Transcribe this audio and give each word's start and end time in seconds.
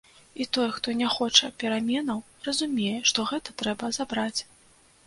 І 0.35 0.45
той, 0.55 0.69
хто 0.77 0.95
не 1.01 1.09
хоча 1.17 1.49
пераменаў, 1.65 2.25
разумее, 2.49 2.95
што 3.13 3.31
гэта 3.35 3.49
трэба 3.65 3.93
забраць. 4.01 4.37